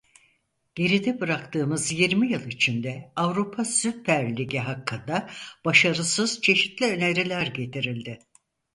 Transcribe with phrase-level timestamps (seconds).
[0.75, 5.29] Geride bıraktığımız yirmi yıl içinde Avrupa Süper Ligi hakkında
[5.65, 8.19] başarısız çeşitli öneriler getirildi.